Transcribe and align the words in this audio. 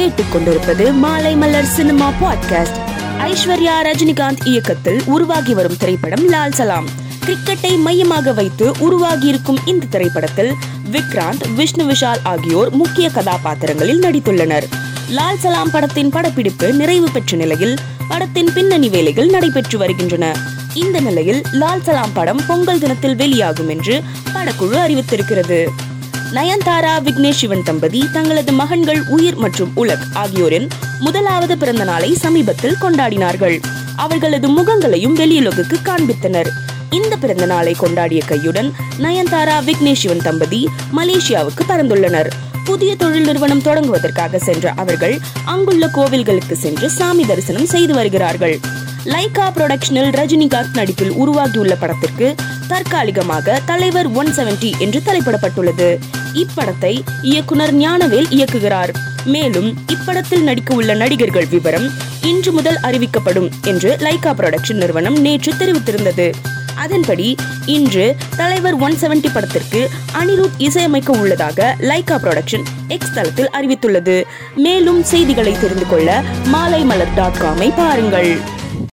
கேட்டுக்கொண்டிருப்பது 0.00 0.92
Maalai 0.92 1.36
Malar 1.36 1.64
cinema 1.64 2.12
podcast 2.20 2.78
Aishwarya 3.18 3.72
Rajinikanth 3.82 4.46
இயக்கத்தில் 4.46 5.02
உருவாகி 5.04 5.54
வரும் 5.54 5.76
திரைப்படம் 5.76 6.28
லால் 6.28 6.52
சலாம். 6.52 6.88
கிரிக்கெட்டை 7.26 7.78
மையமாக 7.78 8.32
வைத்து 8.32 8.70
உருவாகியிருக்கும் 8.70 9.56
இந்த 9.64 9.86
திரைப்படத்தில் 9.90 10.54
விக்ராந்த் 10.92 11.54
விஷ்ணு 11.54 11.84
விஷால் 11.84 12.18
ஆகியோர் 12.22 12.70
முக்கிய 12.70 13.10
கதாபாத்திரங்களில் 13.10 14.00
நடித்துள்ளனர். 14.00 14.62
லால் 15.10 15.38
சலாம் 15.38 15.70
படத்தின் 15.70 16.10
படப்பிடிப்பு 16.10 16.72
நிறைவு 16.72 17.08
பெற்ற 17.12 17.36
நிலையில் 17.36 17.78
படத்தின் 18.08 18.50
பின்னணி 18.54 18.88
வேலைகள் 18.88 19.26
நடைபெற்று 19.26 19.78
வருகின்றன. 19.78 20.36
இந்த 20.74 21.00
நிலையில் 21.00 21.42
லால் 21.52 21.82
சலாம் 21.82 22.12
படம் 22.12 22.40
பொங்கல் 22.46 22.78
தினத்தில் 22.78 23.16
வெளியாகும் 23.16 23.68
என்று 23.68 24.02
படக்குழு 24.34 24.76
அறிவித்திருக்கிறது. 24.76 25.66
நயன்தாரா 26.32 26.92
விக்னேஷ் 27.04 27.40
சிவன் 27.40 27.62
தம்பதி 27.62 28.08
தங்களது 28.12 28.52
மகன்கள் 28.52 29.02
உயிர் 29.06 29.34
மற்றும் 29.34 29.72
உலக் 29.76 30.04
ஆகியோரின் 30.12 30.68
முதலாவது 31.00 31.58
பிறந்த 31.58 31.84
நாளை 31.84 32.14
சமீபத்தில் 32.14 32.76
கொண்டாடினார்கள். 32.80 33.60
அவர்களது 33.96 34.48
முகங்களையும் 34.48 35.16
வெளியுலகுக்கு 35.16 35.76
காண்பித்தனர். 35.84 36.50
இந்த 36.90 37.16
பிறந்த 37.16 37.46
நாளை 37.46 37.76
கொண்டாடிய 37.80 38.20
கையுடன் 38.28 38.72
நயன்தாரா 38.98 39.56
விக்னேஷ் 39.66 40.02
சிவன் 40.02 40.22
தம்பதி 40.22 40.68
மலேசியாவுக்கு 40.96 41.64
பறந்துள்ளனர். 41.68 42.30
புதிய 42.64 42.96
தொழில் 42.96 43.24
நிறுவனம் 43.24 43.62
தொடங்குவதற்காக 43.62 44.36
சென்ற 44.36 44.72
அவர்கள் 44.76 45.18
அங்குள்ள 45.44 45.86
கோவில்களுக்கு 45.86 46.52
சென்று 46.52 46.90
சாமி 46.90 47.26
தரிசனம் 47.26 47.66
செய்து 47.66 47.94
வருகிறார்கள். 47.94 48.58
லைகா 49.04 49.46
புரொடக்ஷனில் 49.56 50.14
ரஜினிகாந்த் 50.18 50.74
நடிப்பில் 50.74 51.10
உருவாகியுள்ள 51.10 51.74
படத்திற்கு 51.74 52.34
தற்காலிகமாக 52.68 53.60
தலைவர் 53.64 54.08
ஒன் 54.08 54.26
செவன்டி 54.26 54.78
என்று 54.78 55.02
தலைப்பிடப்பட்டுள்ளது. 55.06 55.98
இப்படத்தை 56.34 57.00
இயக்குனர் 57.22 57.74
ஞானவேல் 57.74 58.30
இயக்குகிறார். 58.30 58.94
மேலும் 59.24 59.78
இப்படத்தில் 59.86 60.42
நடிக்க 60.42 60.74
உள்ள 60.74 60.94
நடிகர்கள் 60.94 61.46
விவரம் 61.46 61.90
இன்று 62.22 62.52
முதல் 62.52 62.78
அறிவிக்கப்படும் 62.82 63.50
என்று 63.64 63.96
லைகா 64.00 64.32
புரொடக்ஷன் 64.32 64.74
நிறுவனம் 64.74 65.20
நேற்று 65.20 65.52
தெரிவித்திருந்தது. 65.54 66.32
அதன்படி 66.74 67.36
இன்று 67.66 68.16
தலைவர் 68.36 68.74
ஒன் 68.74 68.92
செவன்டி 68.92 69.26
படத்திற்கு 69.32 69.90
அனிருத் 70.12 70.50
இசையமைக்க 70.58 71.12
உள்ளதாக 71.12 71.76
லைகா 71.80 72.16
புரொடக்ஷன் 72.16 72.62
எக்ஸ் 72.88 73.14
தளத்தில் 73.14 73.50
அறிவித்துள்ளது. 73.52 74.24
மேலும் 74.56 75.02
செய்திகளை 75.02 75.56
தெரிந்து 75.60 75.86
கொள்ள 75.86 76.22
மாலை 76.44 76.82
மலர் 76.82 77.14
டாட் 77.14 77.36
காமை 77.40 77.72
பாருங்கள். 77.76 78.58